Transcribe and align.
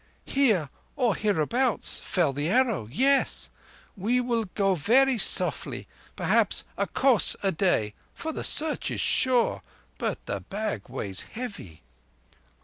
"Here, 0.25 0.71
or 0.95 1.13
hereabouts, 1.13 1.99
fell 1.99 2.33
the 2.33 2.49
Arrow, 2.49 2.87
yes. 2.91 3.51
We 3.95 4.19
will 4.19 4.45
go 4.55 4.73
very 4.73 5.19
softly, 5.19 5.87
perhaps, 6.15 6.65
a 6.75 6.87
kos 6.87 7.35
a 7.43 7.51
day, 7.51 7.93
for 8.11 8.33
the 8.33 8.43
Search 8.43 8.89
is 8.89 8.99
sure. 8.99 9.61
But 9.99 10.25
the 10.25 10.39
bag 10.39 10.89
weighs 10.89 11.21
heavy." 11.21 11.83